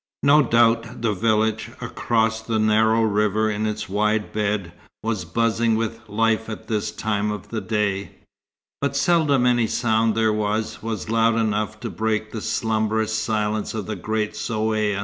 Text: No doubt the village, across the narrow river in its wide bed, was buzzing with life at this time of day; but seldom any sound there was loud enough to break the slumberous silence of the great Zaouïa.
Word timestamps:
No 0.23 0.41
doubt 0.41 1.03
the 1.03 1.13
village, 1.13 1.69
across 1.79 2.41
the 2.41 2.57
narrow 2.57 3.03
river 3.03 3.51
in 3.51 3.67
its 3.67 3.87
wide 3.87 4.33
bed, 4.33 4.73
was 5.03 5.25
buzzing 5.25 5.75
with 5.75 5.99
life 6.09 6.49
at 6.49 6.67
this 6.67 6.89
time 6.89 7.29
of 7.29 7.49
day; 7.67 8.15
but 8.81 8.95
seldom 8.95 9.45
any 9.45 9.67
sound 9.67 10.15
there 10.15 10.33
was 10.33 10.79
loud 10.81 11.35
enough 11.35 11.79
to 11.81 11.91
break 11.91 12.31
the 12.31 12.41
slumberous 12.41 13.13
silence 13.13 13.75
of 13.75 13.85
the 13.85 13.95
great 13.95 14.33
Zaouïa. 14.33 14.99